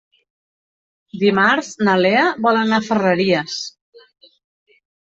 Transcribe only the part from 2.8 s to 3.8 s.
a Ferreries.